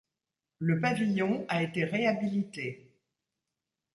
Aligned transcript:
Le 0.57 0.79
pavillon 0.79 1.45
a 1.47 1.61
été 1.61 1.83
réhabilité. 1.83 2.97